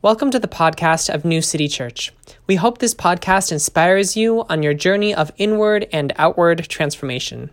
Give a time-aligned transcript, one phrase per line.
[0.00, 2.12] Welcome to the podcast of New City Church.
[2.46, 7.50] We hope this podcast inspires you on your journey of inward and outward transformation.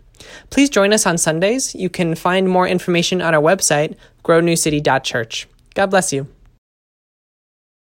[0.51, 1.73] Please join us on Sundays.
[1.73, 5.47] You can find more information on our website, grownewcity.church.
[5.73, 6.27] God bless you.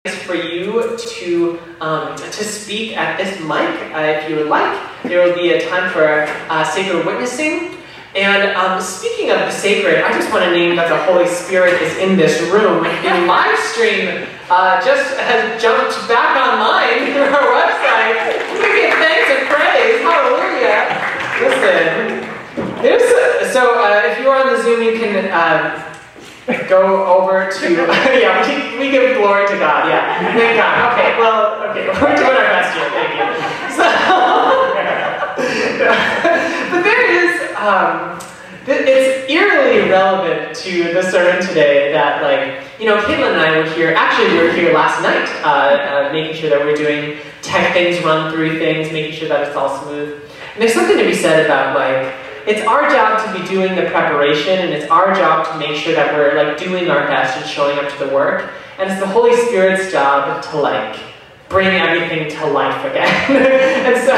[0.05, 5.27] For you to um, to speak at this mic, uh, if you would like, there
[5.27, 6.07] will be a time for
[6.49, 7.79] uh, sacred witnessing.
[8.17, 11.83] And um, speaking of the sacred, I just want to name that the Holy Spirit
[11.83, 12.81] is in this room.
[13.05, 18.41] The live stream uh, just has jumped back online through our website.
[18.57, 20.01] We give thanks and praise.
[20.01, 20.97] Hallelujah.
[21.45, 22.25] Listen,
[22.81, 23.05] there's
[23.53, 25.77] so uh, if you are on the Zoom, you can uh,
[26.71, 27.73] go over to
[28.17, 28.41] yeah.
[28.49, 29.93] We, we give glory to God.
[29.93, 30.97] Yeah, thank God.
[30.97, 32.89] Okay, well, okay, we're doing our best here.
[32.97, 33.29] Thank you.
[33.77, 33.85] So,
[37.59, 38.19] um,
[38.67, 43.71] it's eerily relevant to the sermon today that, like, you know, Caitlin and I were
[43.71, 47.73] here, actually, we were here last night, uh, uh, making sure that we're doing tech
[47.73, 50.21] things, run through things, making sure that it's all smooth.
[50.55, 52.15] And there's something to be said about, like,
[52.47, 55.95] it's our job to be doing the preparation, and it's our job to make sure
[55.95, 58.53] that we're, like, doing our best and showing up to the work.
[58.79, 60.99] And it's the Holy Spirit's job to, like,
[61.49, 63.07] bring everything to life again.
[63.87, 64.15] and so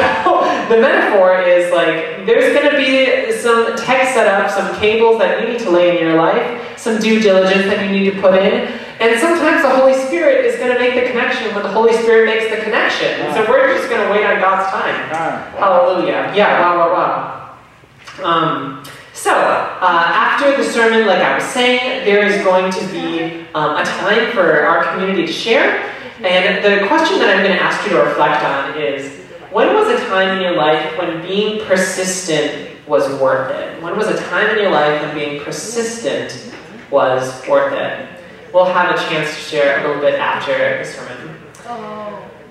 [0.75, 5.53] the metaphor is like there's going to be some tech setup, some cables that you
[5.53, 8.69] need to lay in your life, some due diligence that you need to put in.
[9.01, 12.27] And sometimes the Holy Spirit is going to make the connection when the Holy Spirit
[12.27, 13.09] makes the connection.
[13.21, 15.09] And so we're just going to wait on God's time.
[15.57, 16.33] Hallelujah.
[16.35, 18.25] Yeah, wow, wow, wow.
[18.25, 23.47] Um, so, uh, after the sermon, like I was saying, there is going to be
[23.55, 25.93] um, a time for our community to share.
[26.25, 29.09] And the question that I'm going to ask you to reflect on is
[29.53, 33.81] when was a time in your life when being persistent was worth it?
[33.81, 36.53] When was a time in your life when being persistent
[36.91, 38.09] was worth it?
[38.53, 41.37] We'll have a chance to share a little bit after the sermon.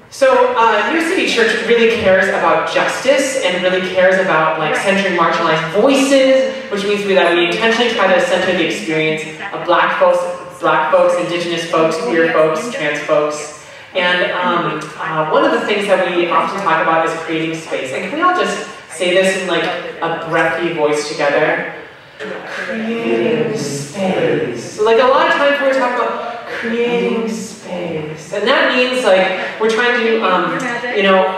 [0.10, 5.20] So, uh, New City Church really cares about justice and really cares about like centering
[5.20, 9.24] marginalized voices, which means that we intentionally try to center the experience
[9.54, 10.20] of Black folks,
[10.62, 13.57] Black folks, Indigenous folks, queer folks, trans folks,
[13.98, 17.92] and um, uh, one of the things that we often talk about is creating space.
[17.94, 21.74] And can we all just say this in like a breathy voice together?
[22.48, 24.74] Creating space.
[24.74, 28.34] So like a lot of times we're talking about creating space.
[28.34, 30.54] And that means like we're trying to, um,
[30.96, 31.38] you know,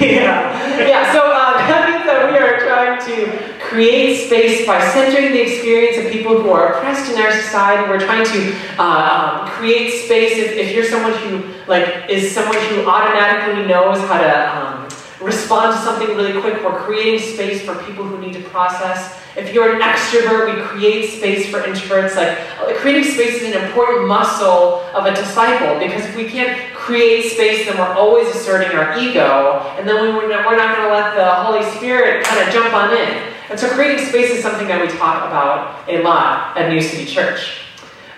[0.00, 0.86] yeah.
[0.88, 5.42] Yeah, so uh, that means that we are trying to create space by centering the
[5.52, 7.86] experience of people who are oppressed in our society.
[7.90, 10.38] We're trying to uh, um, create space.
[10.38, 14.88] If, if, you're someone who like is someone who automatically knows how to um,
[15.20, 19.20] respond to something really quick, we're creating space for people who need to process.
[19.36, 22.16] If you're an extrovert, we create space for introverts.
[22.16, 22.38] Like
[22.78, 27.66] creating space is an important muscle of a disciple because if we can't create space,
[27.66, 31.28] then we're always asserting our ego, and then we, we're not going to let the
[31.44, 33.35] Holy Spirit kind of jump on in.
[33.48, 37.04] And so creating space is something that we talk about a lot at New City
[37.04, 37.60] Church.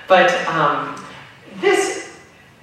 [0.06, 1.04] But um,
[1.60, 2.18] this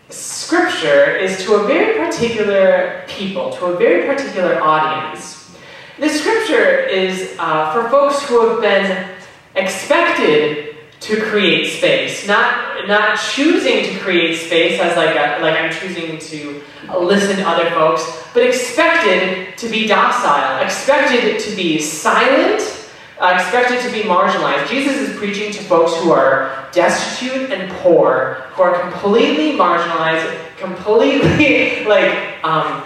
[0.09, 5.55] scripture is to a very particular people, to a very particular audience.
[5.99, 9.09] This scripture is uh, for folks who have been
[9.55, 10.74] expected
[11.05, 16.17] to create space, not not choosing to create space as like a, like I'm choosing
[16.17, 16.61] to
[16.99, 22.89] listen to other folks, but expected to be docile, expected to be silent,
[23.19, 24.67] uh, expected to be marginalized.
[24.67, 31.85] Jesus is preaching to folks who are destitute and poor, who are completely marginalized, completely
[31.85, 32.83] like um,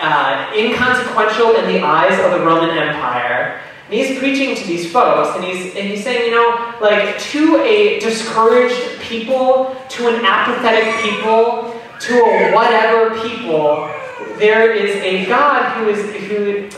[0.00, 3.60] uh, inconsequential in the eyes of the Roman Empire.
[3.90, 7.60] And he's preaching to these folks, and he's, and he's saying, you know, like to
[7.64, 13.90] a discouraged people, to an apathetic people, to a whatever people,
[14.38, 16.70] there is a God who is who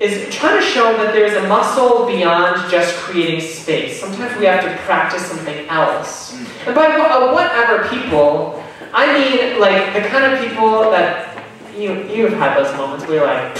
[0.00, 3.98] is trying to show that there's a muscle beyond just creating space.
[3.98, 6.34] Sometimes we have to practice something else.
[6.34, 6.66] Mm.
[6.66, 11.42] And by a whatever people, I mean like the kind of people that
[11.74, 13.56] you you've had those moments where you're like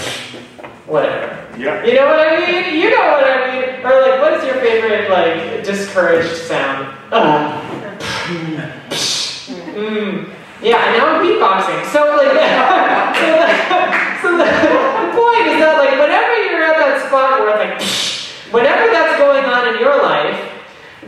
[0.85, 1.40] whatever.
[1.57, 1.83] Yeah.
[1.85, 2.79] You know what I mean?
[2.79, 3.85] You know what I mean?
[3.85, 6.97] Or like, what is your favorite like discouraged sound?
[7.13, 7.97] Oh.
[9.75, 10.33] mm.
[10.61, 11.91] Yeah, and now I'm beatboxing.
[11.91, 12.31] So like,
[13.19, 13.47] so, the,
[14.21, 17.81] so the, the point is that like, whenever you're at that spot where like,
[18.53, 20.39] whenever that's going on in your life,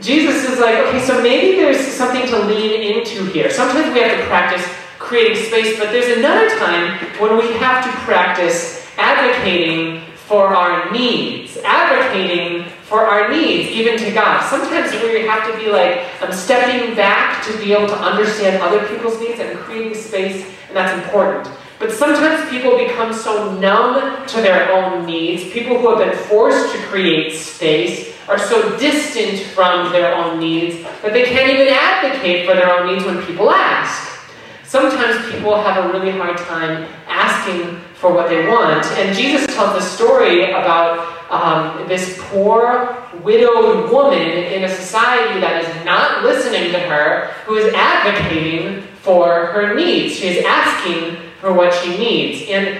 [0.02, 3.50] Jesus is like, okay, so maybe there's something to lean into here.
[3.50, 4.66] Sometimes we have to practice
[5.00, 10.02] creating space, but there's another time when we have to practice advocating
[10.34, 14.42] for our needs, advocating for our needs, even to God.
[14.50, 18.84] Sometimes we have to be like, I'm stepping back to be able to understand other
[18.88, 21.56] people's needs and creating space, and that's important.
[21.78, 25.54] But sometimes people become so numb to their own needs.
[25.54, 30.82] People who have been forced to create space are so distant from their own needs
[31.04, 34.20] that they can't even advocate for their own needs when people ask.
[34.66, 38.86] Sometimes people have a really hard time asking for what they want.
[39.00, 45.64] And Jesus tells a story about um, this poor, widowed woman in a society that
[45.64, 50.16] is not listening to her, who is advocating for her needs.
[50.16, 52.50] She is asking for what she needs.
[52.50, 52.78] And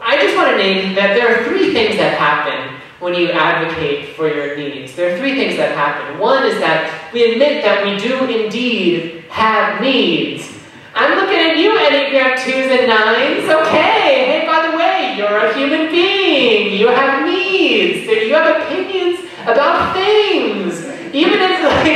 [0.00, 4.16] I just want to name that there are three things that happen when you advocate
[4.16, 4.96] for your needs.
[4.96, 6.18] There are three things that happen.
[6.18, 10.54] One is that we admit that we do indeed have needs.
[10.96, 13.66] I'm looking at you, Enneagram 2s and 9s.
[13.66, 16.73] Okay, hey, by the way, you're a human being.
[16.84, 18.04] You have needs.
[18.06, 20.84] You have opinions about things.
[21.14, 21.86] Even if, like,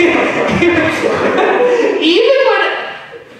[2.00, 2.62] even when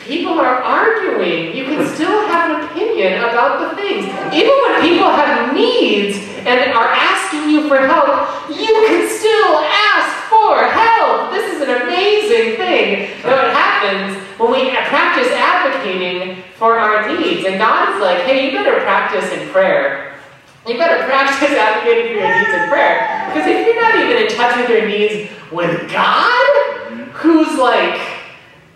[0.01, 4.05] people are arguing, you can still have an opinion about the things.
[4.35, 10.29] Even when people have needs and are asking you for help, you can still ask
[10.29, 11.33] for help.
[11.33, 13.09] This is an amazing thing.
[13.25, 17.47] What happens when we practice advocating for our needs.
[17.47, 20.11] And God is like, hey, you better practice in prayer.
[20.67, 23.29] You better practice advocating for your needs in prayer.
[23.29, 28.01] Because if you're not even in touch with your needs with God, who's like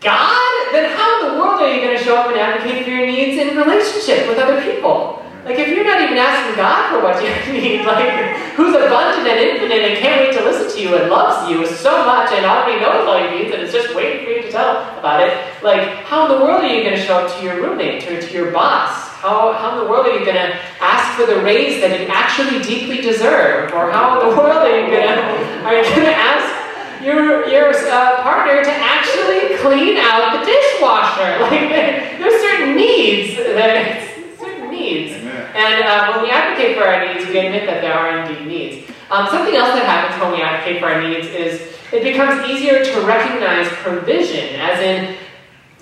[0.01, 2.91] God, then how in the world are you going to show up and advocate for
[2.91, 5.25] your needs in relationship with other people?
[5.47, 9.41] Like, if you're not even asking God for what you need, like, who's abundant and
[9.41, 12.79] infinite and can't wait to listen to you and loves you so much and already
[12.83, 15.33] knows all your needs and is just waiting for you to tell about it,
[15.63, 18.21] like, how in the world are you going to show up to your roommate or
[18.21, 19.08] to your boss?
[19.19, 22.07] How, how in the world are you going to ask for the raise that you
[22.07, 23.73] actually deeply deserve?
[23.75, 27.49] Or how in the world are you going to, are you going to ask your,
[27.51, 31.35] your uh, partner to actually clean out the dishwasher?
[31.51, 34.07] Like, there's certain needs that
[34.39, 35.15] certain needs.
[35.15, 35.51] Amen.
[35.55, 38.91] And uh, when we advocate for our needs, we admit that there are indeed needs.
[39.11, 42.85] Um, something else that happens when we advocate for our needs is it becomes easier
[42.85, 45.17] to recognize provision, as in,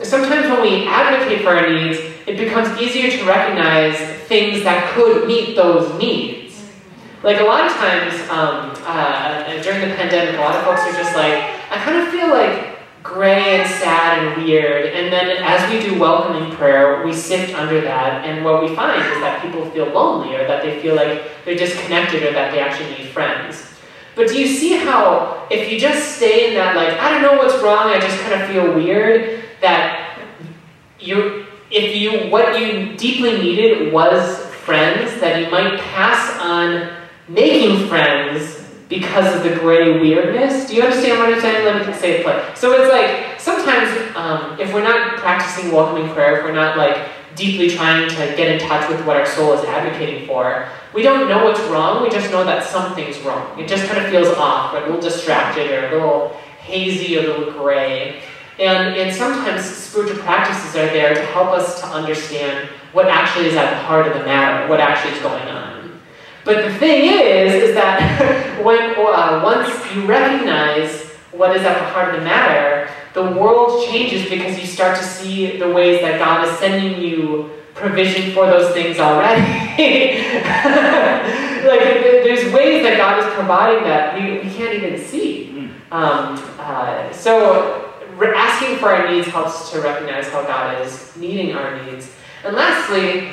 [0.02, 3.96] sometimes when we advocate for our needs, it becomes easier to recognize
[4.26, 6.62] things that could meet those needs.
[7.22, 10.92] Like a lot of times um, uh, during the pandemic, a lot of folks are
[10.92, 11.34] just like,
[11.70, 14.86] I kind of feel like gray and sad and weird.
[14.86, 18.24] And then as we do welcoming prayer, we sift under that.
[18.24, 21.56] And what we find is that people feel lonely or that they feel like they're
[21.56, 23.64] disconnected or that they actually need friends.
[24.14, 27.42] But do you see how if you just stay in that, like, I don't know
[27.42, 30.18] what's wrong, I just kind of feel weird, that
[31.00, 36.92] you, if you, what you deeply needed was friends, that you might pass on
[37.28, 40.68] making friends because of the gray weirdness.
[40.68, 41.64] Do you understand what I'm saying?
[41.64, 42.52] Let me say it play.
[42.54, 47.08] So it's like sometimes um, if we're not practicing welcoming prayer, if we're not like
[47.34, 51.28] deeply trying to get in touch with what our soul is advocating for, we don't
[51.28, 52.02] know what's wrong.
[52.02, 53.58] We just know that something's wrong.
[53.58, 56.28] It just kind of feels off, or a little distracted, or a little
[56.60, 58.22] hazy, or a little gray.
[58.58, 63.54] And, and sometimes spiritual practices are there to help us to understand what actually is
[63.54, 66.00] at the heart of the matter, what actually is going on.
[66.44, 71.84] But the thing is, is that when uh, once you recognize what is at the
[71.86, 76.18] heart of the matter, the world changes because you start to see the ways that
[76.18, 79.42] God is sending you provision for those things already.
[81.66, 85.50] like there's ways that God is providing that we, we can't even see.
[85.50, 85.92] Hmm.
[85.92, 87.85] Um, uh, so
[88.24, 92.10] asking for our needs helps to recognize how God is meeting our needs.
[92.44, 93.30] And lastly,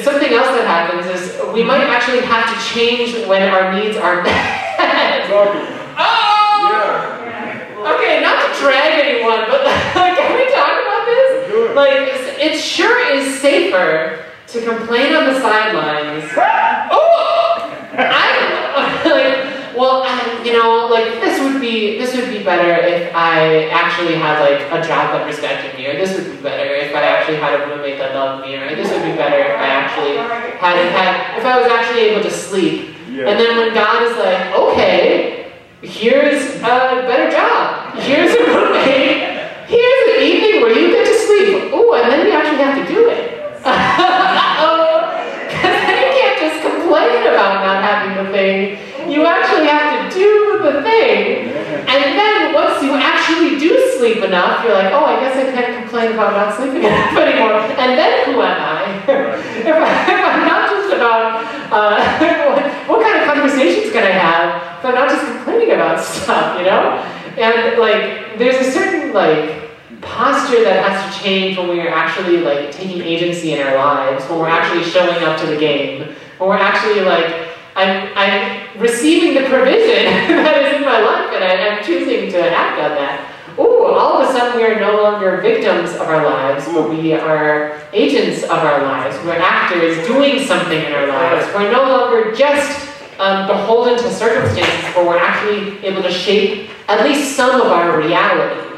[0.00, 4.22] Something else that happens is we might actually have to change when our needs are
[4.24, 5.28] met.
[5.28, 6.70] oh!
[6.70, 7.94] Yeah.
[7.94, 11.76] Okay, not to drag anyone, but like, can we talk about this?
[11.76, 16.24] Like, it sure is safer to complain on the sidelines.
[16.36, 17.68] oh!
[17.98, 23.14] I like well, um, you know, like this would be this would be better if
[23.14, 26.94] I actually had like a job that respected me, or this would be better if
[26.94, 29.66] I actually had a roommate that loved me, or this would be better if I
[29.66, 32.94] actually had had if I was actually able to sleep.
[33.10, 33.30] Yeah.
[33.30, 40.02] And then when God is like, okay, here's a better job, here's a roommate, here's
[40.14, 41.72] an evening where you get to sleep.
[41.72, 43.34] Oh, and then you actually have to do it.
[43.66, 45.10] oh,
[45.48, 50.18] because then you can't just complain about not having the thing you actually have to
[50.18, 51.47] do the thing.
[51.88, 55.80] And then once you actually do sleep enough, you're like, oh, I guess I can't
[55.80, 57.64] complain about not sleeping enough anymore.
[57.80, 58.84] And then who am I?
[59.08, 61.96] if, I am not just about uh,
[62.88, 66.58] what, what, kind of conversations can I have if I'm not just complaining about stuff,
[66.58, 67.00] you know?
[67.40, 69.70] And like, there's a certain like
[70.02, 74.28] posture that has to change when we are actually like taking agency in our lives,
[74.28, 77.47] when we're actually showing up to the game, when we're actually like,
[77.78, 80.04] I'm, I'm receiving the provision
[80.42, 83.34] that is in my life and I, I'm choosing to act on that.
[83.58, 87.12] Ooh, all of a sudden we are no longer victims of our lives, but we
[87.12, 89.16] are agents of our lives.
[89.24, 91.46] We're actors doing something in our lives.
[91.54, 92.88] We're no longer just
[93.20, 97.98] um, beholden to circumstances, but we're actually able to shape at least some of our
[97.98, 98.68] reality.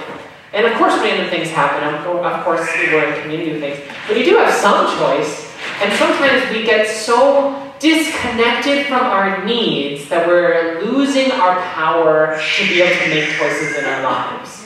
[0.54, 1.84] And of course random things happen.
[1.88, 3.80] Of course we're in community with things.
[4.08, 5.48] But you do have some choice.
[5.82, 12.68] And sometimes we get so disconnected from our needs that we're losing our power to
[12.68, 14.66] be able to make choices in our lives.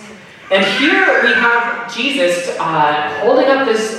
[0.50, 3.92] And here we have Jesus uh, holding up this,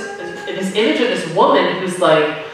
[0.45, 2.45] this image of this woman who's like,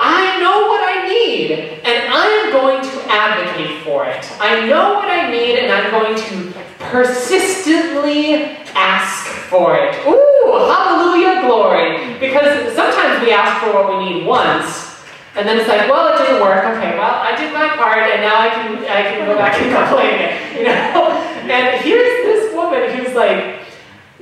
[0.00, 4.24] I know what I need, and I am going to advocate for it.
[4.40, 6.58] I know what I need, and I'm going to
[6.90, 9.94] persistently ask for it.
[10.06, 12.18] Ooh, hallelujah, glory.
[12.20, 15.02] Because sometimes we ask for what we need once,
[15.34, 16.64] and then it's like, well, it didn't work.
[16.64, 19.74] Okay, well, I did my part, and now I can I can go back and
[19.76, 20.58] complain it.
[20.58, 21.12] You know?
[21.50, 23.62] And here's this woman who's like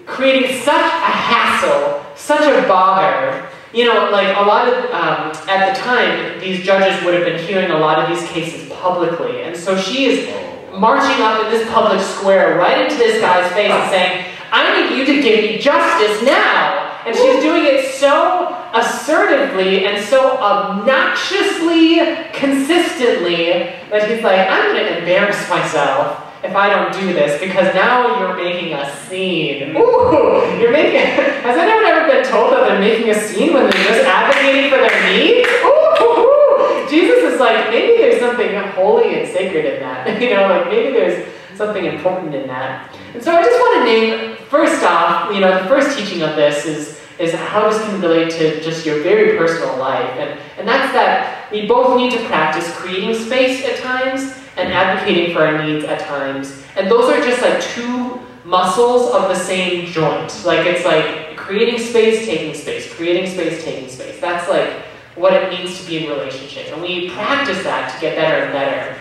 [0.07, 3.46] creating such a hassle, such a bother.
[3.73, 7.45] You know, like a lot of um, at the time, these judges would have been
[7.47, 10.35] hearing a lot of these cases publicly, and so she is
[10.73, 14.97] marching up in this public square right into this guy's face and saying, "I need
[14.97, 22.01] you to give me justice now." And she's doing it so assertively and so obnoxiously
[22.33, 27.75] consistently that he's like, I'm going to embarrass myself if I don't do this because
[27.75, 29.77] now you're making a scene.
[29.77, 31.01] Ooh, you're making.
[31.01, 34.79] Has anyone ever been told that they're making a scene when they're just advocating for
[34.79, 35.49] their needs?
[35.65, 40.21] Ooh, Jesus is like, maybe there's something holy and sacred in that.
[40.23, 42.95] You know, like maybe there's something important in that.
[43.15, 46.37] And so I just want to name, first off, you know, the first teaching of
[46.37, 50.11] this is, is how this can relate to just your very personal life.
[50.19, 55.35] And, and that's that we both need to practice creating space at times and advocating
[55.35, 56.63] for our needs at times.
[56.77, 60.45] And those are just like two muscles of the same joint.
[60.45, 64.21] Like it's like creating space, taking space, creating space, taking space.
[64.21, 64.71] That's like
[65.15, 66.73] what it means to be in relationship.
[66.73, 68.99] And we practice that to get better and better.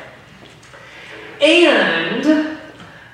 [1.42, 2.58] And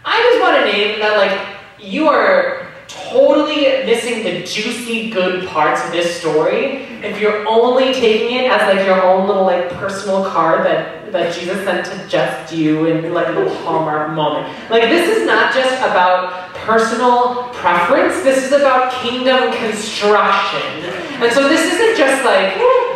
[0.06, 5.84] I just want to name that like you are totally missing the juicy good parts
[5.86, 10.24] of this story if you're only taking it as like your own little like personal
[10.26, 14.48] card that, that Jesus sent to just you in like a little hallmark moment.
[14.70, 20.62] Like this is not just about personal preference, this is about kingdom construction.
[21.22, 22.56] And so this isn't just like,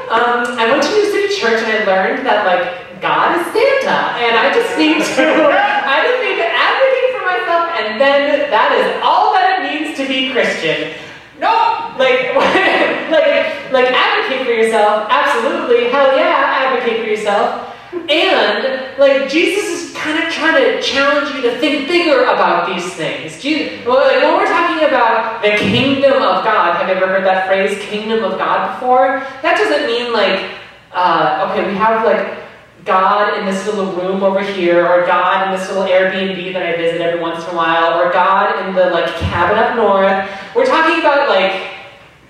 [0.10, 4.18] um, I went to New City Church and I learned that like God is Santa,
[4.18, 8.72] and I just need to, I just need to advocate for myself, and then that
[8.72, 10.96] is all that it means to be Christian.
[11.40, 12.34] No, like,
[13.14, 15.08] like, like, advocate for yourself.
[15.10, 17.75] Absolutely, hell yeah, advocate for yourself.
[18.10, 22.94] And like Jesus is kind of trying to challenge you to think bigger about these
[22.94, 23.42] things.
[23.42, 27.26] Jesus, well, like, when we're talking about the kingdom of God, have you ever heard
[27.26, 29.20] that phrase, kingdom of God, before?
[29.42, 30.52] That doesn't mean like,
[30.92, 32.44] uh, okay, we have like
[32.86, 36.78] God in this little room over here, or God in this little Airbnb that I
[36.78, 40.30] visit every once in a while, or God in the like cabin up north.
[40.56, 41.75] We're talking about like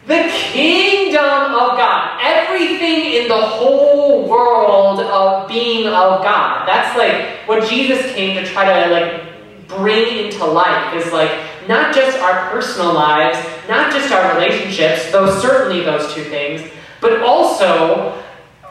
[0.07, 2.19] the kingdom of God.
[2.21, 6.67] Everything in the whole world of being of God.
[6.67, 11.31] That's like what Jesus came to try to like bring into life is like
[11.67, 16.61] not just our personal lives, not just our relationships, though certainly those two things,
[17.01, 18.21] but also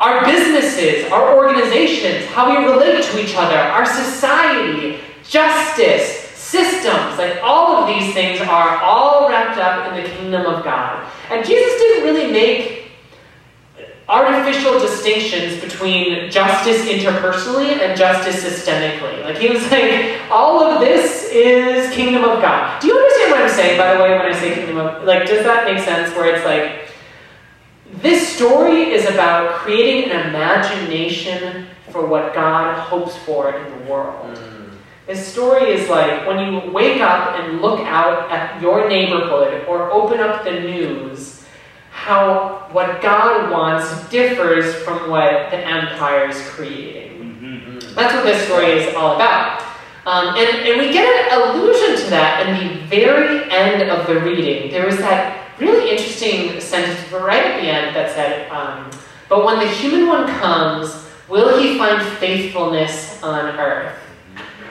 [0.00, 7.42] our businesses, our organizations, how we relate to each other, our society, justice, systems, like
[7.42, 11.10] all of these things are all wrapped up in the kingdom of God.
[11.30, 12.84] And Jesus didn't really make
[14.08, 19.24] artificial distinctions between justice interpersonally and justice systemically.
[19.24, 22.80] Like he was like, all of this is kingdom of God.
[22.80, 25.26] Do you understand what I'm saying, by the way, when I say kingdom of like
[25.26, 26.14] does that make sense?
[26.14, 26.88] Where it's like
[28.02, 34.36] this story is about creating an imagination for what God hopes for in the world.
[34.36, 34.53] Mm.
[35.06, 39.90] This story is like when you wake up and look out at your neighborhood or
[39.92, 41.44] open up the news
[41.90, 47.38] how what God wants differs from what the empire is creating.
[47.40, 47.94] Mm-hmm.
[47.94, 49.62] That's what this story is all about.
[50.06, 54.20] Um, and, and we get an allusion to that in the very end of the
[54.20, 54.70] reading.
[54.70, 58.90] There was that really interesting sentence right at the end that said, um,
[59.28, 63.98] But when the human one comes, will he find faithfulness on earth?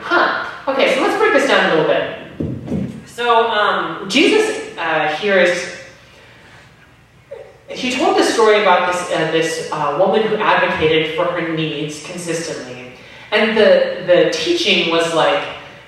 [0.06, 0.70] Huh.
[0.70, 3.08] Okay, so let's break this down a little bit.
[3.08, 5.80] So um, Jesus uh, here is
[7.70, 12.04] he told this story about this, uh, this uh, woman who advocated for her needs
[12.04, 12.92] consistently.
[13.32, 15.42] And the, the teaching was like,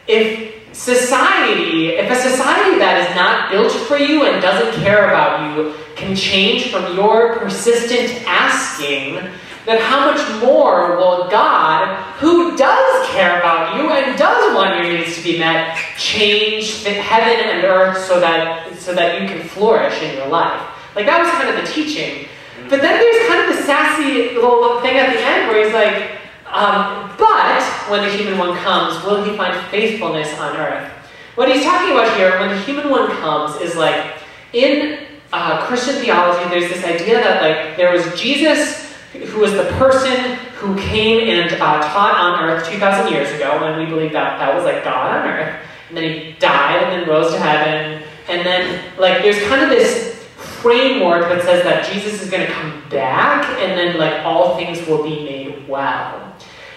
[0.09, 5.57] if society, if a society that is not built for you and doesn't care about
[5.57, 9.31] you can change from your persistent asking,
[9.67, 14.97] then how much more will God, who does care about you and does want your
[14.97, 20.17] needs to met, change heaven and earth so that, so that you can flourish in
[20.17, 20.61] your life?
[20.95, 22.29] Like that was kind of the teaching.
[22.69, 26.19] But then there's kind of the sassy little thing at the end where he's like,
[26.47, 30.91] um, but when the human one comes, will he find faithfulness on earth?
[31.35, 34.15] What he's talking about here, when the human one comes, is like
[34.53, 39.65] in uh, Christian theology, there's this idea that like there was Jesus, who was the
[39.79, 44.39] person who came and uh, taught on earth 2,000 years ago, and we believe that
[44.39, 45.61] that was like God on earth.
[45.89, 48.03] And then he died and then rose to heaven.
[48.29, 52.53] And then like there's kind of this framework that says that Jesus is going to
[52.53, 56.35] come back and then like all things will be made well.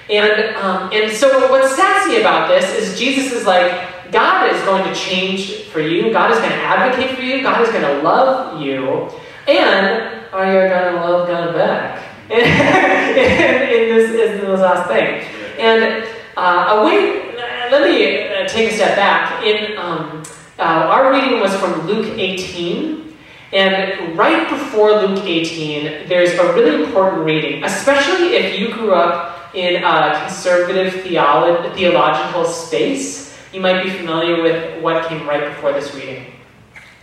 [0.10, 4.84] And, um, and so what's sassy about this is Jesus is like, God is going
[4.84, 6.12] to change for you.
[6.12, 7.42] God is going to advocate for you.
[7.42, 9.10] God is going to love you.
[9.48, 12.09] And are you going to love God back?
[12.32, 15.24] in, this, in this last thing.
[15.60, 17.36] And uh, a way,
[17.72, 19.44] let me uh, take a step back.
[19.44, 20.24] In um,
[20.60, 23.16] uh, Our reading was from Luke 18.
[23.52, 29.56] And right before Luke 18, there's a really important reading, especially if you grew up
[29.56, 33.36] in a conservative theolo- theological space.
[33.52, 36.28] You might be familiar with what came right before this reading.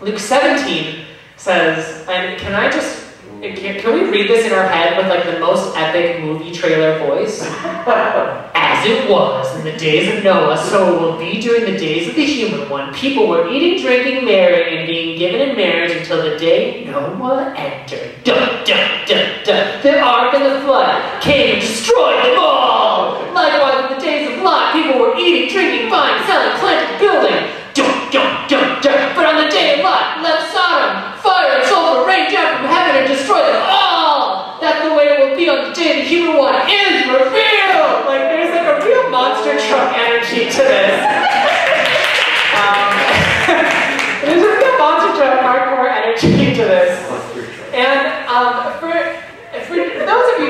[0.01, 1.05] Luke 17
[1.37, 3.06] says, and can I just
[3.55, 6.99] can, can, we read this in our head with like the most epic movie trailer
[6.99, 7.43] voice?
[7.43, 12.09] As it was in the days of Noah, so it will be during the days
[12.09, 12.93] of the human one.
[12.95, 18.25] People were eating, drinking, marrying, and being given in marriage until the day Noah entered.
[18.25, 19.83] Dun, dun, dun, dun.
[19.83, 23.23] The ark and the flood came and destroyed them all.
[23.33, 27.36] Likewise, in the days of Lot, people were eating, drinking, buying, selling, planting, building.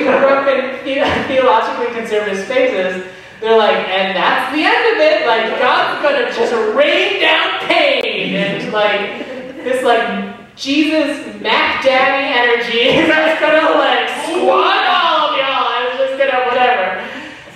[0.86, 3.06] in theologically conservative spaces,
[3.40, 5.26] they're like, and that's the end of it.
[5.26, 9.26] Like God's gonna just rain down pain and like
[9.62, 15.68] this like Jesus Mac Daddy energy is just gonna like squat all of y'all.
[15.68, 17.02] I was just gonna whatever.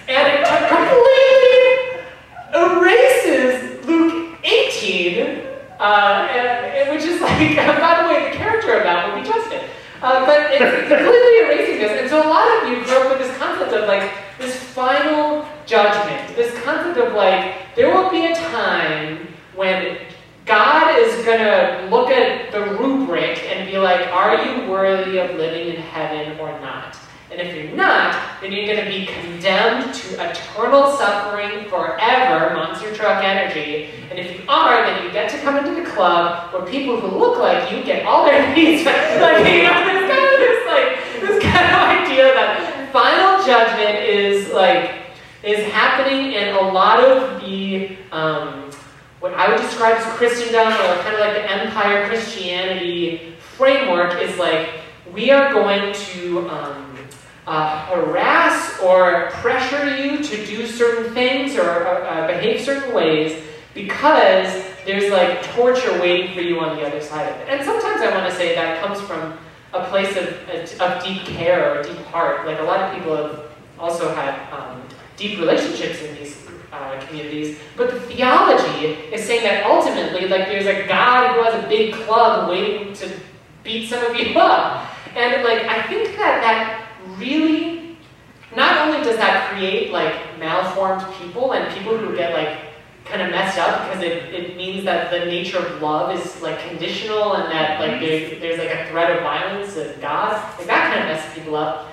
[0.09, 1.61] And it completely
[2.53, 5.47] erases Luke 18,
[5.79, 9.63] uh, and, which is like, by the way, the character of that will be Justin.
[10.03, 12.01] Uh, but it's completely erasing this.
[12.01, 15.47] And so a lot of you grew up with this concept of like this final
[15.67, 19.99] judgment, this concept of like, there will be a time when
[20.47, 25.37] God is going to look at the rubric and be like, are you worthy of
[25.37, 26.97] living in heaven or not?
[27.31, 32.93] And if you're not, then you're going to be condemned to eternal suffering forever, monster
[32.93, 33.91] truck energy.
[34.11, 37.17] And if you are, then you get to come into the club where people who
[37.17, 41.21] look like you get all their needs like, you know, this kind of this like
[41.21, 44.97] this kind of idea that final judgment is like
[45.45, 48.71] is happening in a lot of the um,
[49.21, 54.37] what I would describe as Christendom or kind of like the empire Christianity framework is
[54.37, 54.81] like
[55.13, 56.90] we are going to um,
[57.51, 63.43] uh, harass or pressure you to do certain things or uh, uh, behave certain ways
[63.75, 67.49] because there's like torture waiting for you on the other side of it.
[67.49, 69.37] And sometimes I want to say that comes from
[69.73, 70.29] a place of,
[70.81, 72.47] of deep care or deep heart.
[72.47, 73.41] Like a lot of people have
[73.81, 74.81] also had um,
[75.17, 76.37] deep relationships in these
[76.73, 77.59] uh, communities.
[77.77, 81.95] But the theology is saying that ultimately, like there's a God who has a big
[81.95, 83.11] club waiting to
[83.65, 84.87] beat some of you up.
[85.17, 86.80] And like I think that that
[87.21, 87.97] really,
[88.57, 92.59] not only does that create like malformed people and people who get like
[93.05, 96.59] kind of messed up because it, it means that the nature of love is like
[96.69, 98.05] conditional and that like mm-hmm.
[98.05, 100.33] there's, there's like a threat of violence and God.
[100.59, 101.93] Like that kind of messes people up.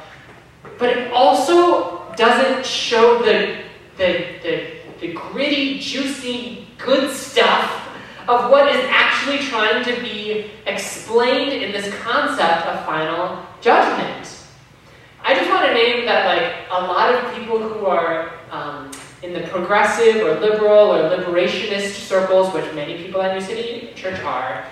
[0.78, 4.68] But it also doesn't show the the, the,
[5.00, 7.84] the gritty, juicy, good stuff
[8.28, 14.17] of what is actually trying to be explained in this concept of final judgment.
[15.68, 19.34] I just want to name that like a lot of people who are um, in
[19.34, 24.66] the progressive or liberal or liberationist circles, which many people at New City Church are,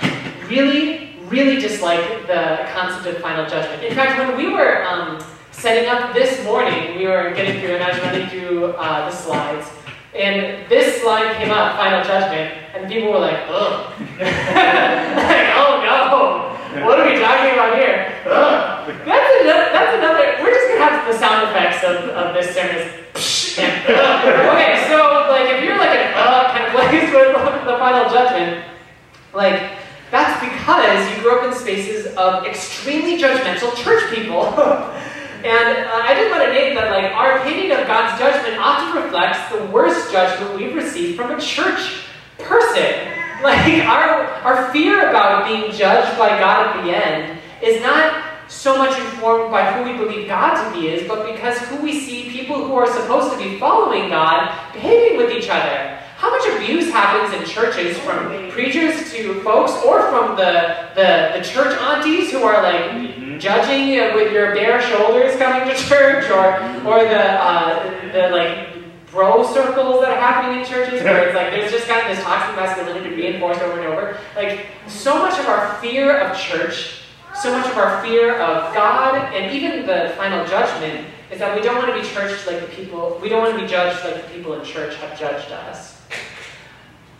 [0.47, 3.83] really, really dislike the concept of final judgment.
[3.83, 7.83] In fact, when we were um, setting up this morning, we were getting through, and
[7.83, 9.67] I was running through uh, the slides,
[10.13, 13.91] and this slide came up, final judgment, and people were like, ugh.
[14.19, 18.21] like, oh no, what are we talking about here?
[18.27, 18.75] Ugh.
[18.85, 23.05] That's another, that's another, we're just have the sound effects of, of this sermon.
[23.55, 28.65] okay, so like if you're like an uh kind of place with the final judgment,
[29.33, 29.71] like
[30.11, 34.45] that's because you grew up in spaces of extremely judgmental church people.
[35.45, 39.03] and uh, I just want to name that like our opinion of God's judgment often
[39.03, 42.03] reflects the worst judgment we've received from a church
[42.39, 43.11] person.
[43.43, 48.77] Like our our fear about being judged by God at the end is not so
[48.77, 52.29] much informed by who we believe God to be is, but because who we see
[52.29, 55.99] people who are supposed to be following God behaving with each other.
[56.17, 61.43] How much abuse happens in churches from preachers to folks or from the, the, the
[61.43, 63.37] church aunties who are like mm-hmm.
[63.37, 66.55] judging you with your bare shoulders coming to church or,
[66.87, 68.69] or the, uh, the like
[69.11, 72.23] bro circles that are happening in churches where it's like there's just kind of this
[72.23, 74.19] toxic masculinity reinforced over and over.
[74.35, 77.01] Like so much of our fear of church
[77.41, 81.61] so much of our fear of God and even the final judgment is that we
[81.61, 84.23] don't want to be churched like the people, we don't want to be judged like
[84.23, 86.01] the people in church have judged us.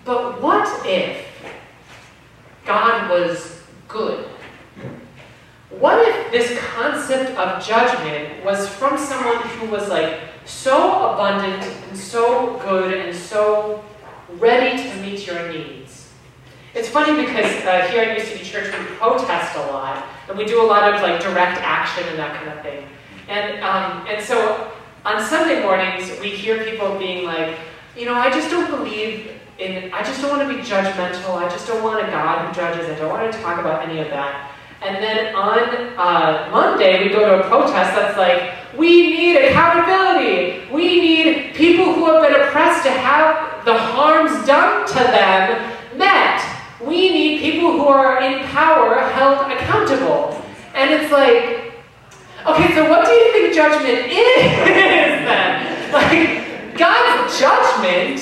[0.05, 1.25] But what if
[2.65, 4.25] God was good?
[5.69, 11.97] What if this concept of judgment was from someone who was like so abundant and
[11.97, 13.83] so good and so
[14.37, 15.84] ready to meet your needs?
[16.75, 20.61] It's funny because uh, here at City Church we protest a lot, and we do
[20.61, 22.85] a lot of like direct action and that kind of thing.
[23.29, 24.73] And um, and so
[25.05, 27.57] on Sunday mornings we hear people being like,
[27.95, 29.93] you know, I just don't believe in.
[29.93, 31.35] I just don't want to be judgmental.
[31.35, 32.89] I just don't want a God who judges.
[32.89, 34.51] I don't want to talk about any of that.
[34.81, 35.59] And then on
[35.97, 40.69] uh, Monday, we go to a protest that's like, we need accountability.
[40.69, 46.54] We need people who have been oppressed to have the harms done to them met
[46.85, 50.41] we need people who are in power held accountable.
[50.73, 51.73] And it's like,
[52.45, 55.91] okay, so what do you think judgment is then?
[55.91, 58.19] Like, God's judgment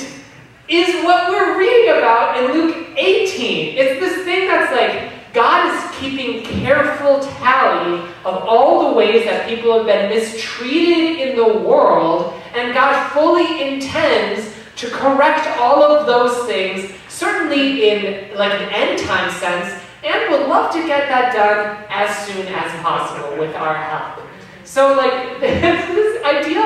[0.68, 3.76] is what we're reading about in Luke 18.
[3.76, 9.48] It's this thing that's like, God is keeping careful tally of all the ways that
[9.48, 16.06] people have been mistreated in the world, and God fully intends to correct all of
[16.06, 16.92] those things
[17.34, 22.26] certainly in like an end time sense, and would love to get that done as
[22.26, 24.26] soon as possible with our help.
[24.64, 26.62] So like this idea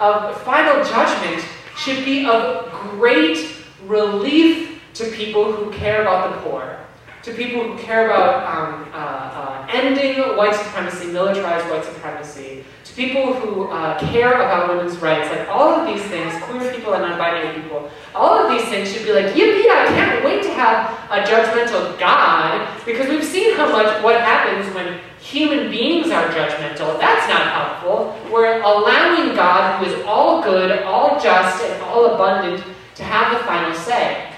[0.00, 1.44] of final judgment
[1.76, 6.78] should be of great relief to people who care about the poor,
[7.26, 12.94] to people who care about um, uh, uh, ending white supremacy, militarized white supremacy, to
[12.94, 17.02] people who uh, care about women's rights, like all of these things, queer people and
[17.02, 20.88] non-binary people, all of these things should be like, yippee, I can't wait to have
[21.10, 26.96] a judgmental God, because we've seen how much, what happens when human beings are judgmental.
[27.00, 28.16] That's not helpful.
[28.32, 32.62] We're allowing God, who is all good, all just, and all abundant,
[32.94, 34.32] to have the final say.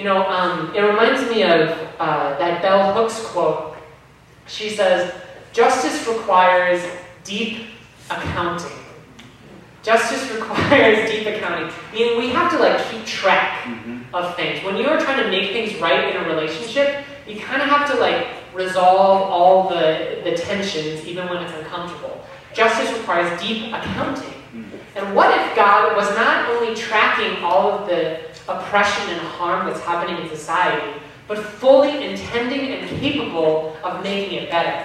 [0.00, 3.76] You know, um, it reminds me of uh, that Bell Hooks quote.
[4.46, 5.12] She says,
[5.52, 6.82] justice requires
[7.22, 7.66] deep
[8.08, 8.78] accounting.
[9.82, 14.14] Justice requires deep accounting, meaning we have to like keep track mm-hmm.
[14.14, 14.64] of things.
[14.64, 17.86] When you are trying to make things right in a relationship, you kind of have
[17.90, 22.24] to like resolve all the, the tensions, even when it's uncomfortable.
[22.54, 24.32] Justice requires deep accounting.
[24.54, 24.96] Mm-hmm.
[24.96, 29.80] And what if God was not only tracking all of the oppression and harm that's
[29.80, 34.84] happening in society, but fully intending and capable of making it better?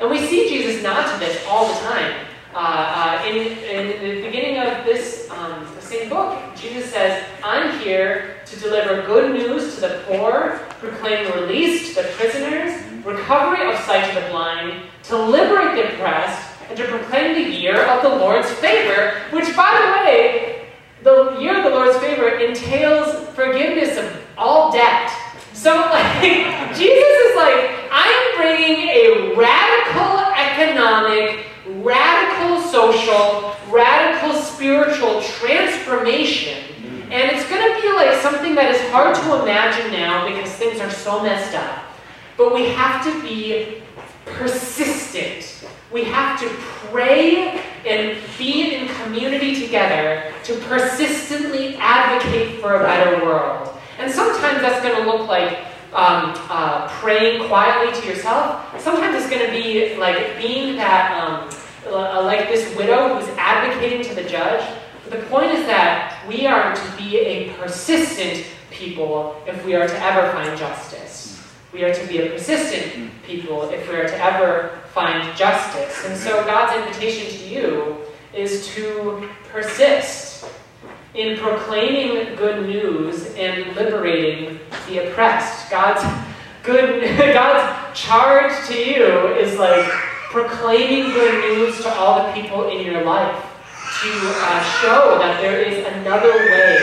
[0.00, 2.26] And we see Jesus nod to this all the time.
[2.54, 8.36] Uh, uh, in, in, the beginning of this um, same book, Jesus says, I'm here
[8.46, 14.08] to deliver good news to the poor, proclaim release to the prisoners, recovery of sight
[14.12, 18.50] to the blind, to liberate the oppressed, and to proclaim the year of the Lord's
[18.52, 20.57] favor, which, by the way,
[21.02, 25.10] the year of the Lord's favor entails forgiveness of all debt.
[25.52, 31.46] So, like, Jesus is like, I'm bringing a radical economic,
[31.84, 36.64] radical social, radical spiritual transformation.
[37.10, 40.80] And it's going to be like something that is hard to imagine now because things
[40.80, 41.84] are so messed up.
[42.36, 43.82] But we have to be
[44.26, 45.66] persistent.
[45.90, 46.48] We have to
[46.90, 53.74] pray and be in community together to persistently advocate for a better world.
[53.98, 55.58] And sometimes that's going to look like
[55.94, 58.62] um, uh, praying quietly to yourself.
[58.80, 61.50] Sometimes it's going to be like being that, um,
[61.86, 64.62] uh, like this widow who's advocating to the judge.
[65.08, 69.88] But the point is that we are to be a persistent people if we are
[69.88, 71.17] to ever find justice.
[71.72, 76.04] We are to be a persistent people if we are to ever find justice.
[76.06, 77.96] And so God's invitation to you
[78.34, 80.46] is to persist
[81.14, 85.70] in proclaiming good news and liberating the oppressed.
[85.70, 86.04] God's
[86.62, 87.02] good
[87.34, 89.84] God's charge to you is like
[90.30, 93.44] proclaiming good news to all the people in your life
[94.02, 96.78] to uh, show that there is another way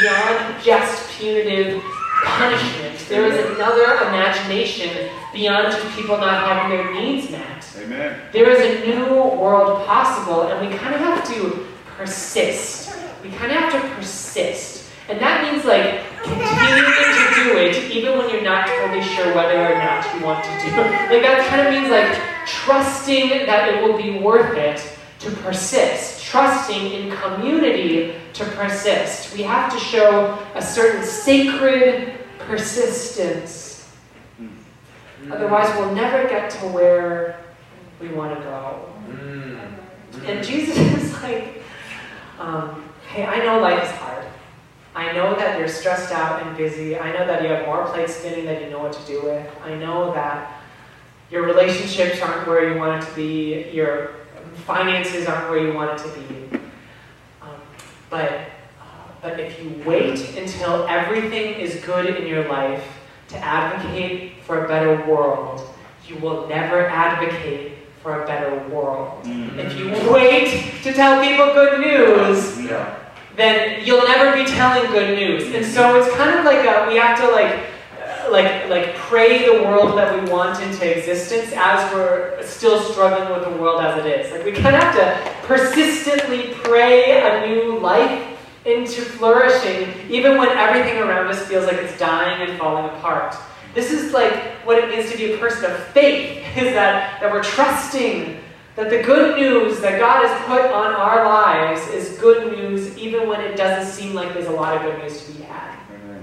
[0.00, 1.82] beyond just punitive
[2.24, 2.95] punishment.
[3.08, 7.64] There is another imagination beyond just people not having their needs met.
[7.78, 8.20] Amen.
[8.32, 11.66] There is a new world possible, and we kind of have to
[11.96, 12.96] persist.
[13.22, 14.90] We kind of have to persist.
[15.08, 19.72] And that means like continuing to do it even when you're not totally sure whether
[19.72, 21.12] or not you want to do it.
[21.12, 24.82] Like that kind of means like trusting that it will be worth it
[25.20, 26.24] to persist.
[26.24, 29.32] Trusting in community to persist.
[29.32, 33.88] We have to show a certain sacred persistence.
[35.30, 37.40] Otherwise, we'll never get to where
[38.00, 38.88] we want to go.
[40.24, 41.62] And Jesus is like,
[42.38, 44.24] um, hey, I know life is hard.
[44.94, 46.98] I know that you're stressed out and busy.
[46.98, 49.46] I know that you have more plates spinning than you know what to do with.
[49.62, 50.62] I know that
[51.30, 53.70] your relationships aren't where you want it to be.
[53.72, 54.12] Your
[54.64, 56.58] finances aren't where you want it to be.
[57.42, 57.60] Um,
[58.08, 58.40] but,
[59.26, 62.84] but if you wait until everything is good in your life
[63.28, 65.68] to advocate for a better world,
[66.06, 69.24] you will never advocate for a better world.
[69.24, 69.58] Mm-hmm.
[69.58, 70.48] If you wait
[70.84, 72.94] to tell people good news, Yeah.
[73.34, 75.52] then you'll never be telling good news.
[75.52, 77.52] And so it's kind of like a, we have to like
[78.00, 83.28] uh, like like pray the world that we want into existence as we're still struggling
[83.34, 84.30] with the world as it is.
[84.30, 88.35] Like we kind of have to persistently pray a new life
[88.66, 93.36] into flourishing even when everything around us feels like it's dying and falling apart.
[93.74, 97.30] This is like what it means to be a person of faith, is that, that
[97.30, 98.40] we're trusting
[98.74, 103.28] that the good news that God has put on our lives is good news even
[103.28, 105.78] when it doesn't seem like there's a lot of good news to be had.
[105.90, 106.22] Amen.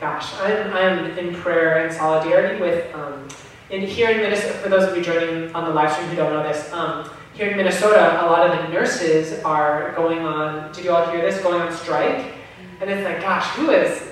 [0.00, 3.28] Gosh, I'm, I'm in prayer and solidarity with, um,
[3.70, 6.32] in here in Minnesota, for those of you joining on the live stream who don't
[6.32, 10.86] know this, um, here in Minnesota, a lot of the nurses are going on, did
[10.86, 12.32] you all hear this, going on strike?
[12.80, 14.02] And it's like, gosh, who is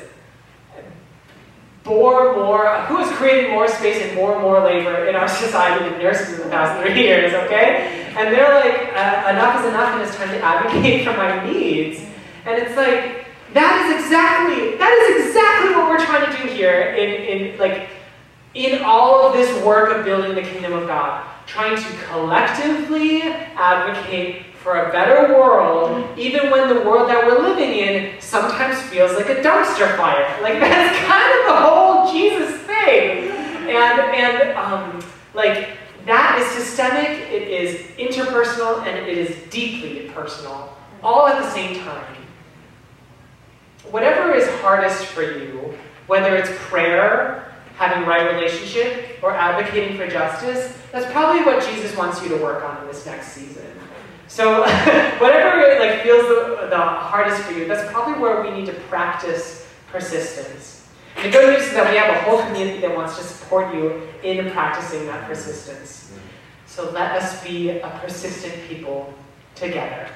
[1.84, 5.88] bore more, who has created more space and more and more labor in our society
[5.88, 8.12] than nurses in the past three years, okay?
[8.14, 12.00] And they're like, uh, enough is enough and it's time to advocate for my needs.
[12.44, 16.94] And it's like, that is exactly, that is exactly what we're trying to do here
[16.94, 17.88] in, in like,
[18.52, 21.34] in all of this work of building the kingdom of God.
[21.46, 27.70] Trying to collectively advocate for a better world, even when the world that we're living
[27.70, 30.26] in sometimes feels like a dumpster fire.
[30.42, 33.30] Like that's kind of the whole Jesus thing.
[33.68, 35.04] And and um,
[35.35, 35.76] like
[36.07, 41.83] that is systemic, it is interpersonal, and it is deeply personal, all at the same
[41.85, 42.16] time.
[43.90, 45.76] Whatever is hardest for you,
[46.07, 52.22] whether it's prayer, having right relationship, or advocating for justice, that's probably what Jesus wants
[52.22, 53.66] you to work on in this next season.
[54.28, 54.60] So
[55.18, 59.66] whatever like feels the, the hardest for you, that's probably where we need to practice
[59.90, 60.88] persistence.
[61.16, 63.74] And the good news is that we have a whole community that wants to support
[63.74, 66.12] you in practicing that persistence.
[66.66, 69.14] So let us be a persistent people
[69.54, 70.08] together.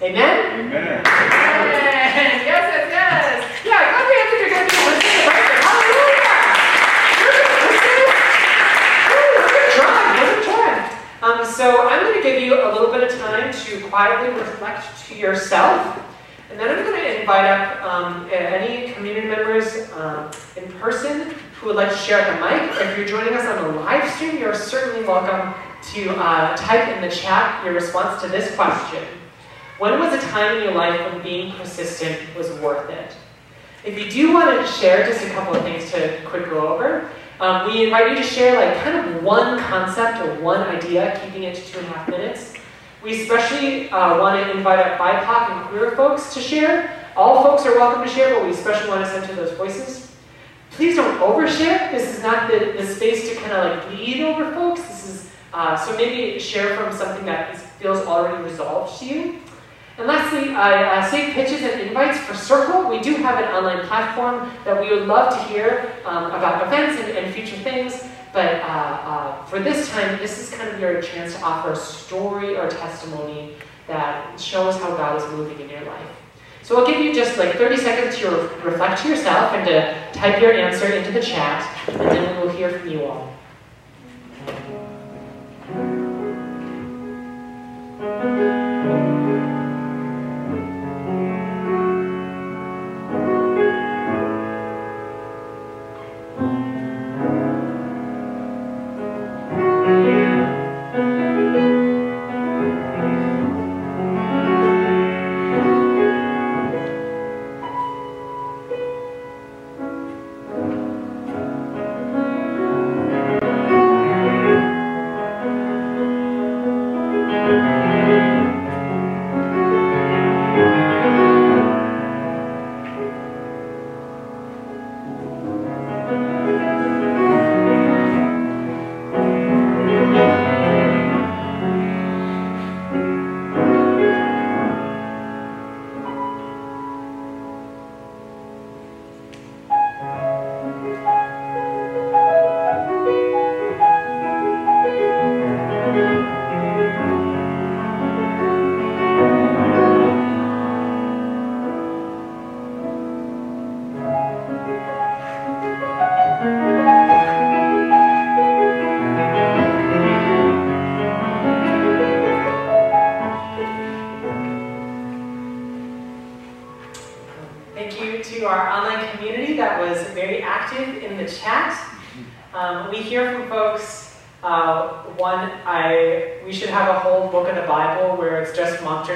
[0.00, 0.60] Amen?
[0.60, 1.02] Amen.
[1.04, 3.44] Yes, yes, yes.
[3.64, 5.26] Yeah, clap your hands if you're going to be persistent.
[5.28, 5.56] right?
[5.66, 6.40] Hallelujah.
[7.20, 8.08] Good, persistent.
[9.12, 10.72] Woo, Good try, good try.
[11.56, 15.16] So I'm going to give you a little bit of time to quietly reflect to
[15.16, 15.98] yourself.
[16.50, 21.68] And then I'm going to invite up um, any community members um, in person who
[21.68, 22.78] would like to share the mic.
[22.78, 25.54] If you're joining us on the live stream, you're certainly welcome
[25.94, 29.02] to uh, type in the chat your response to this question.
[29.78, 33.12] When was a time in your life when being persistent was worth it?
[33.82, 37.08] If you do want to share just a couple of things to quick go over,
[37.40, 41.42] um, we invite you to share like kind of one concept or one idea, keeping
[41.42, 42.54] it to two and a half minutes.
[43.02, 47.06] We especially uh, want to invite our BIPOC and queer folks to share.
[47.14, 50.10] All folks are welcome to share, but we especially want to center those voices.
[50.70, 51.90] Please don't overshare.
[51.90, 54.82] This is not the, the space to kind of like lead over folks.
[54.82, 59.38] This is uh, so maybe share from something that is, feels already resolved to you.
[59.98, 62.90] And lastly, uh, uh, save pitches and invites for Circle.
[62.90, 67.00] We do have an online platform that we would love to hear um, about events
[67.02, 68.04] and, and, future things.
[68.32, 71.76] But uh, uh, for this time, this is kind of your chance to offer a
[71.76, 73.54] story or testimony
[73.86, 76.10] that shows how God is moving in your life.
[76.62, 78.28] So I'll give you just like 30 seconds to
[78.62, 82.52] reflect to yourself and to type your answer into the chat, and then we will
[82.52, 83.32] hear from you all.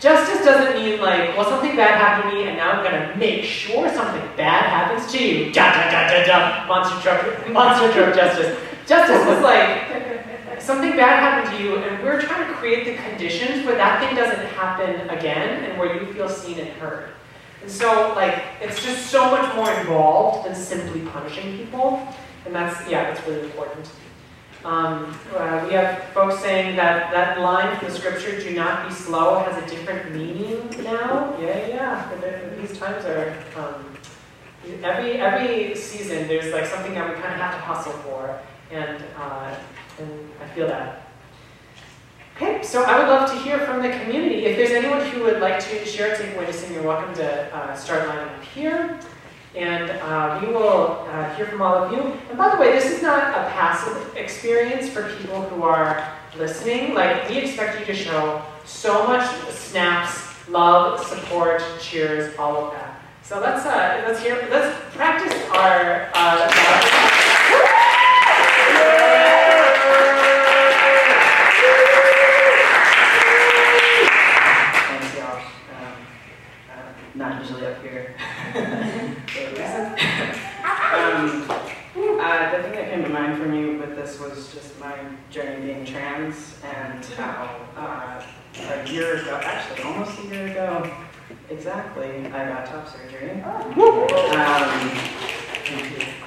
[0.00, 3.44] justice doesn't mean like, well, something bad happened to me and now I'm gonna make
[3.44, 5.52] sure something bad happens to you.
[5.52, 6.66] Da da da da da.
[6.66, 8.58] Monster truck, monster truck justice.
[8.86, 9.90] Justice is like,
[10.60, 14.14] something bad happened to you, and we're trying to create the conditions where that thing
[14.16, 17.10] doesn't happen again and where you feel seen and heard.
[17.62, 22.06] And so, like, it's just so much more involved than simply punishing people.
[22.46, 23.90] And that's, yeah, that's really important.
[24.64, 28.94] Um, uh, we have folks saying that that line from the scripture, do not be
[28.94, 31.34] slow, has a different meaning now.
[31.40, 32.56] Yeah, yeah.
[32.60, 33.96] These times are, um,
[34.82, 38.38] every, every season, there's like something that we kind of have to hustle for.
[38.70, 39.54] And uh,
[39.98, 41.06] and I feel that.
[42.36, 44.46] Okay, so I would love to hear from the community.
[44.46, 47.54] If there's anyone who would like to share a takeaway to sing, you're welcome to
[47.54, 48.98] uh, start lining up here.
[49.54, 52.00] And uh, we will uh, hear from all of you.
[52.28, 56.94] And by the way, this is not a passive experience for people who are listening.
[56.94, 63.00] Like, we expect you to show so much snaps, love, support, cheers, all of that.
[63.22, 66.10] So let's, uh, let's hear, let's practice our
[84.52, 84.96] just my
[85.30, 88.22] journey being trans and how uh,
[88.58, 90.90] a year ago, actually almost a year ago,
[91.48, 93.40] exactly, I got top surgery.
[93.42, 94.90] Um,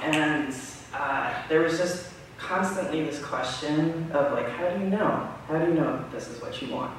[0.02, 0.54] and
[0.94, 5.28] uh, there was just constantly this question of like, how do you know?
[5.48, 6.96] How do you know this is what you want?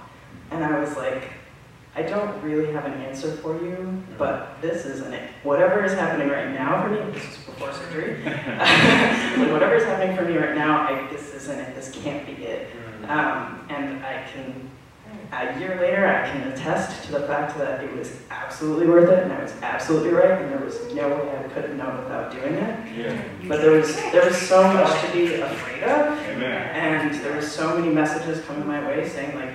[0.51, 1.23] And I was like,
[1.97, 5.29] I don't really have an answer for you, but this isn't it.
[5.43, 10.17] Whatever is happening right now for me, this is before surgery, like whatever is happening
[10.17, 11.73] for me right now, I, this isn't it.
[11.73, 12.69] This can't be it.
[13.07, 14.69] Um, and I can,
[15.31, 19.23] a year later, I can attest to the fact that it was absolutely worth it,
[19.23, 22.29] and I was absolutely right, and there was no way I could have known without
[22.29, 22.97] doing it.
[22.97, 23.23] Yeah.
[23.47, 26.75] But there was there was so much to be afraid of, Amen.
[26.75, 29.53] and there were so many messages coming my way saying like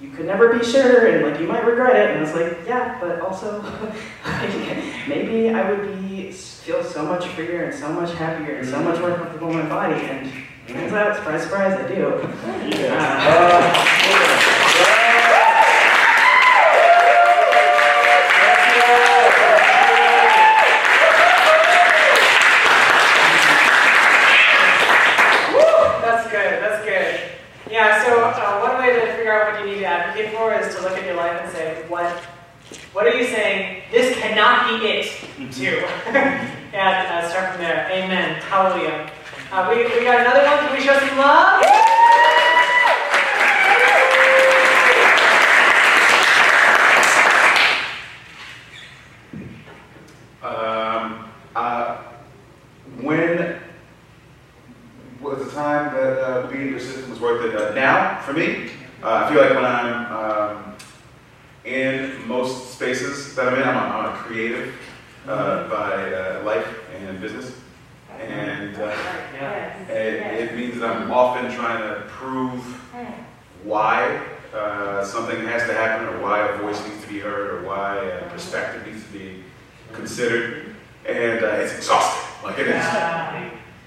[0.00, 2.10] you could never be sure and like you might regret it.
[2.10, 3.62] And I was like yeah but also
[4.24, 6.32] like, maybe I would be
[6.70, 8.84] feel so much freer and so much happier and so mm-hmm.
[8.84, 9.94] much more comfortable in my body.
[9.94, 10.30] And
[10.68, 12.20] turns out surprise surprise I do.
[26.02, 27.72] That's uh, uh, good, that's good.
[27.72, 30.74] Yeah, so uh, one way to figure out what you need to advocate for is
[30.76, 32.12] to look at your life and say, what,
[32.92, 33.82] what are you saying?
[33.90, 35.06] This cannot be it
[35.52, 36.50] to.
[36.72, 37.88] and uh, start from there.
[37.90, 38.40] Amen.
[38.42, 39.10] Hallelujah.
[39.50, 40.58] Uh, we, we got another one.
[40.58, 41.64] Can we show some love?
[50.42, 52.02] Um, uh,
[53.00, 53.60] when
[55.20, 57.60] was the time that uh, being persistent was worth it?
[57.60, 58.70] Uh, now, for me,
[59.02, 60.76] uh, I feel like when I'm um,
[61.64, 64.74] in most spaces that I'm in, I'm a, I'm a creative
[65.26, 67.52] uh, by uh, life and business.
[68.18, 68.94] And uh,
[69.34, 69.78] Yeah.
[69.88, 72.62] it, it means that I'm often trying to prove
[73.64, 74.22] why
[74.54, 78.26] uh, something has to happen, or why a voice needs to be heard, or why
[78.30, 79.44] perspective needs to be
[79.92, 80.74] considered,
[81.06, 82.28] and uh, it's exhausting.
[82.42, 82.84] Like it is,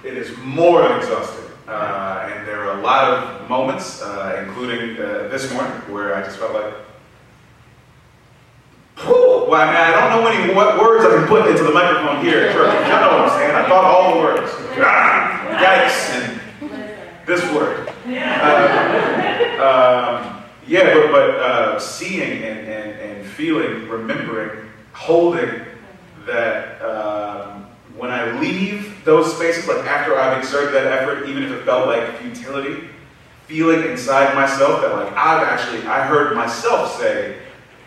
[0.05, 1.43] it is more than exhausting.
[1.67, 6.23] Uh, and there are a lot of moments, uh, including uh, this morning, where I
[6.23, 6.73] just felt like,
[8.99, 11.71] Whew, well, I mean, I don't know any what words I can put into the
[11.71, 12.71] microphone here at church.
[12.87, 13.55] Y'all know what I'm saying.
[13.55, 14.51] I thought all the words.
[14.77, 16.39] Ah, yikes, and
[17.25, 17.89] this word.
[18.07, 20.32] Uh, um,
[20.67, 25.61] yeah, but, but uh, seeing and, and, and feeling, remembering, holding
[26.25, 27.65] that um,
[27.97, 31.87] when I leave those spaces, like after I've exerted that effort, even if it felt
[31.87, 32.87] like futility,
[33.47, 37.37] feeling inside myself that like I've actually, I heard myself say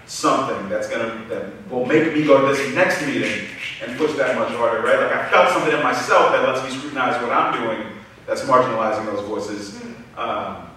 [0.07, 3.49] something that's gonna, that will make me go to this next meeting
[3.85, 5.01] and push that much harder, right?
[5.01, 7.87] Like I felt something in myself that lets me scrutinize what I'm doing
[8.27, 9.81] that's marginalizing those voices.
[10.17, 10.69] Um,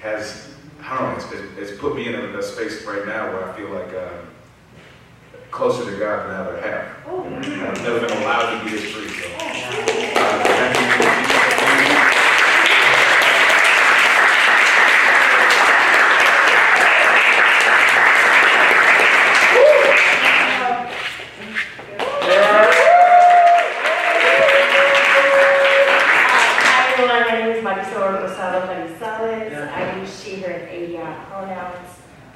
[0.00, 3.32] has, I don't know, it's, it's, it's put me in a, a space right now
[3.32, 4.10] where I feel like uh,
[5.50, 6.96] closer to God than I ever have.
[7.06, 9.08] I've never been allowed to be this free.
[9.08, 9.28] So,
[10.16, 11.26] uh,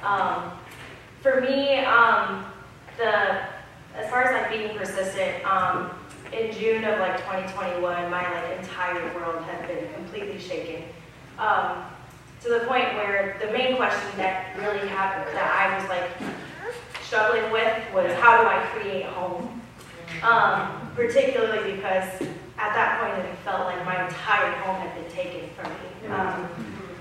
[0.05, 0.51] Um,
[1.21, 2.45] for me, um,
[2.97, 3.41] the
[3.95, 5.89] as far as like being persistent, um,
[6.31, 7.81] in June of like 2021,
[8.11, 10.83] my like entire world had been completely shaken.
[11.39, 11.85] Um,
[12.41, 16.11] to the point where the main question that really happened that I was like
[17.03, 19.61] struggling with was how do I create home?
[20.21, 22.21] Um, particularly because
[22.57, 26.13] at that point it felt like my entire home had been taken from me.
[26.13, 26.49] Um,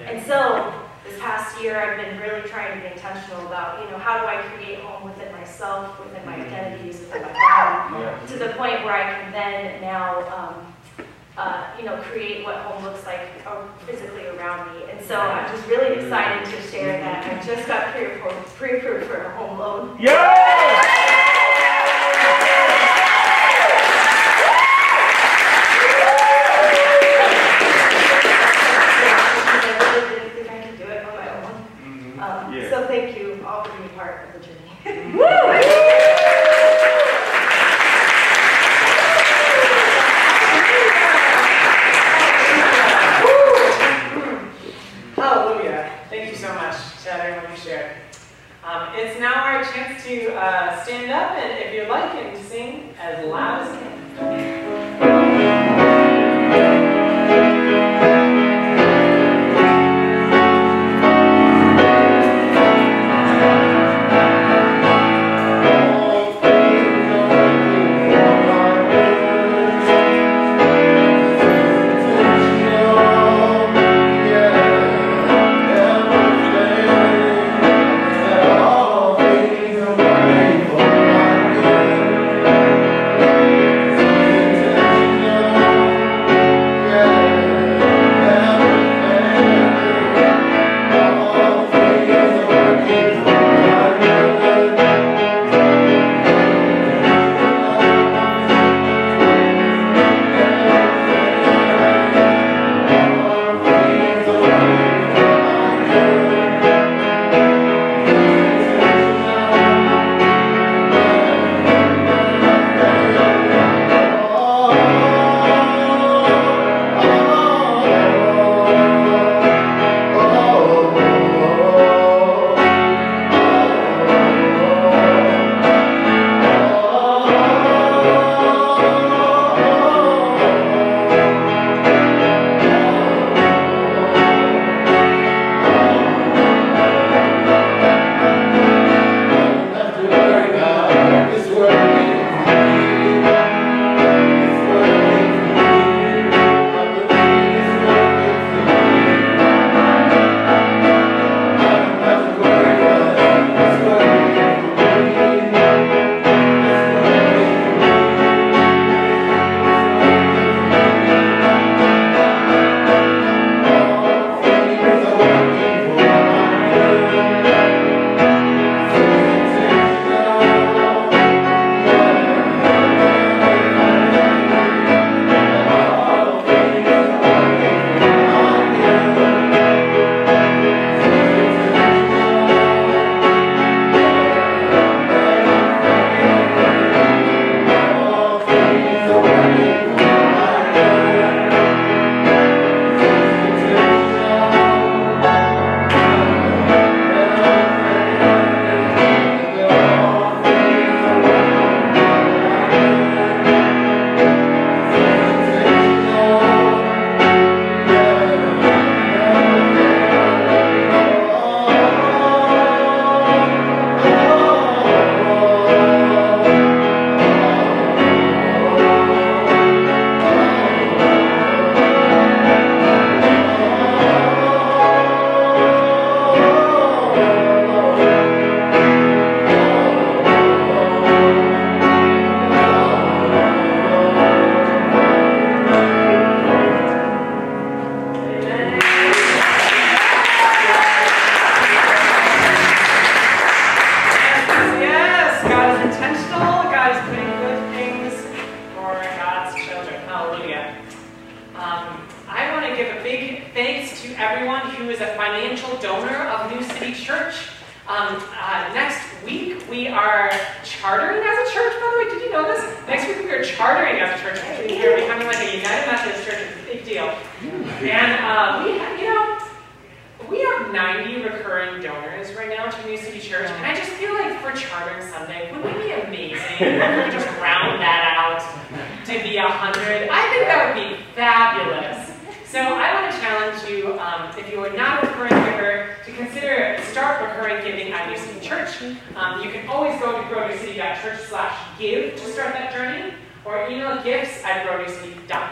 [0.07, 0.84] and so
[1.24, 4.42] past year I've been really trying to be intentional about, you know, how do I
[4.42, 9.14] create home within myself, within my identities, within my body, to the point where I
[9.14, 11.06] can then now, um,
[11.38, 14.84] uh, you know, create what home looks like uh, physically around me.
[14.90, 17.24] And so I'm just really excited to share that.
[17.24, 19.96] I just got pre-approved, pre-approved for a home loan.
[19.98, 20.93] I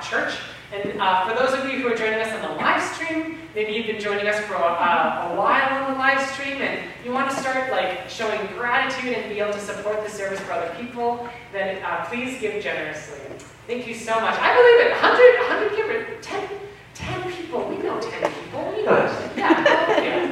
[0.02, 0.34] church.
[0.72, 3.72] And uh, for those of you who are joining us on the live stream, maybe
[3.72, 7.12] you've been joining us for a, uh, a, while on the live stream and you
[7.12, 10.74] want to start like showing gratitude and be able to support the service for other
[10.80, 13.20] people, then uh, please give generously.
[13.66, 14.34] Thank you so much.
[14.40, 14.92] I believe it.
[14.92, 16.48] 100, 100 givers, 10,
[16.94, 17.68] 10 people.
[17.68, 18.72] We know 10 people.
[18.74, 19.36] We know 10.
[19.36, 20.22] Yeah.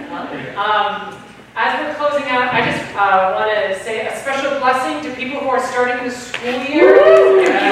[0.57, 1.23] Um,
[1.55, 5.41] as we're closing out, I just uh, want to say a special blessing to people
[5.41, 7.70] who are starting the school year.